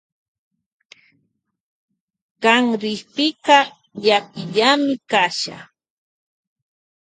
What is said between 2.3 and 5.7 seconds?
Kan rikpika llakillami kasha.